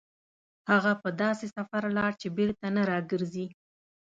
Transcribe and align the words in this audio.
هغه 0.69 0.91
په 1.01 1.09
داسې 1.21 1.45
سفر 1.57 1.83
لاړ 1.97 2.11
چې 2.21 2.27
بېرته 2.37 2.65
نه 2.75 2.81
راګرځي. 2.91 3.47